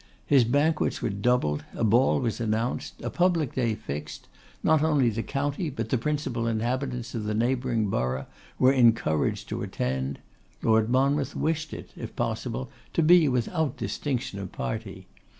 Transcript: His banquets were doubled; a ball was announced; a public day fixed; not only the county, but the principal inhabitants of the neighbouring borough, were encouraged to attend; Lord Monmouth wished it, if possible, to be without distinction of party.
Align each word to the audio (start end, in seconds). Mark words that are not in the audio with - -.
His 0.25 0.45
banquets 0.45 1.03
were 1.03 1.11
doubled; 1.11 1.63
a 1.75 1.83
ball 1.83 2.19
was 2.21 2.41
announced; 2.41 2.99
a 3.03 3.11
public 3.11 3.53
day 3.53 3.75
fixed; 3.75 4.27
not 4.63 4.81
only 4.81 5.11
the 5.11 5.21
county, 5.21 5.69
but 5.69 5.89
the 5.89 5.97
principal 5.99 6.47
inhabitants 6.47 7.13
of 7.13 7.25
the 7.25 7.35
neighbouring 7.35 7.87
borough, 7.87 8.25
were 8.57 8.73
encouraged 8.73 9.47
to 9.49 9.61
attend; 9.61 10.17
Lord 10.63 10.89
Monmouth 10.89 11.35
wished 11.35 11.71
it, 11.71 11.91
if 11.95 12.15
possible, 12.15 12.71
to 12.93 13.03
be 13.03 13.29
without 13.29 13.77
distinction 13.77 14.39
of 14.39 14.51
party. 14.51 15.05